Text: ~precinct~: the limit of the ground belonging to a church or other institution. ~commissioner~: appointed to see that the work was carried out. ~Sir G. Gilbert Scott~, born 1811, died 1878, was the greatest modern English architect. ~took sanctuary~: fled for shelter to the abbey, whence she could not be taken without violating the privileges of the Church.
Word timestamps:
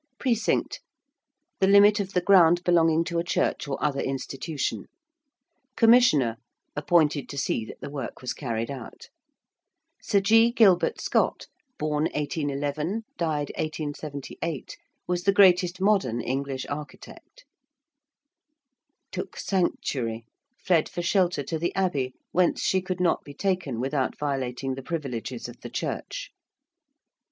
~precinct~: 0.17 0.79
the 1.59 1.67
limit 1.67 1.99
of 1.99 2.13
the 2.13 2.21
ground 2.21 2.63
belonging 2.63 3.03
to 3.03 3.19
a 3.19 3.23
church 3.23 3.67
or 3.67 3.77
other 3.83 3.99
institution. 3.99 4.87
~commissioner~: 5.75 6.37
appointed 6.75 7.29
to 7.29 7.37
see 7.37 7.65
that 7.65 7.79
the 7.81 7.89
work 7.91 8.19
was 8.19 8.33
carried 8.33 8.71
out. 8.71 9.09
~Sir 10.01 10.19
G. 10.19 10.51
Gilbert 10.51 10.99
Scott~, 10.99 11.45
born 11.77 12.05
1811, 12.15 13.03
died 13.19 13.51
1878, 13.59 14.75
was 15.05 15.25
the 15.25 15.31
greatest 15.31 15.79
modern 15.79 16.19
English 16.19 16.65
architect. 16.65 17.45
~took 19.11 19.37
sanctuary~: 19.37 20.25
fled 20.57 20.89
for 20.89 21.03
shelter 21.03 21.43
to 21.43 21.59
the 21.59 21.75
abbey, 21.75 22.15
whence 22.31 22.61
she 22.61 22.81
could 22.81 22.99
not 22.99 23.23
be 23.23 23.35
taken 23.35 23.79
without 23.79 24.17
violating 24.17 24.73
the 24.73 24.81
privileges 24.81 25.47
of 25.47 25.61
the 25.61 25.69
Church. 25.69 26.31